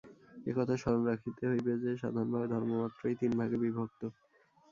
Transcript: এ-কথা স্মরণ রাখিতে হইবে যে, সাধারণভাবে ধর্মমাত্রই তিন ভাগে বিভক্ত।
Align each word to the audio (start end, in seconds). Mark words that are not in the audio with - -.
এ-কথা 0.45 0.73
স্মরণ 0.77 1.03
রাখিতে 1.05 1.43
হইবে 1.47 1.73
যে, 1.83 1.91
সাধারণভাবে 2.01 2.47
ধর্মমাত্রই 2.53 3.15
তিন 3.21 3.31
ভাগে 3.39 3.57
বিভক্ত। 3.63 4.01